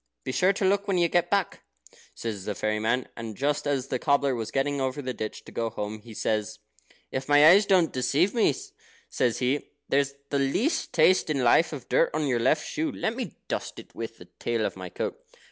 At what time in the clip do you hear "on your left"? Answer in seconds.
12.15-12.65